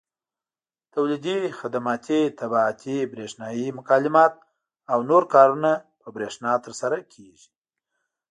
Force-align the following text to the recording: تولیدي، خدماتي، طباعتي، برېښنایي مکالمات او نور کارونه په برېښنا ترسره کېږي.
تولیدي، 0.93 1.37
خدماتي، 1.59 2.21
طباعتي، 2.39 2.97
برېښنایي 3.13 3.67
مکالمات 3.79 4.33
او 4.91 4.99
نور 5.09 5.23
کارونه 5.33 5.71
په 6.01 6.07
برېښنا 6.15 6.51
ترسره 6.65 6.99
کېږي. 7.13 7.49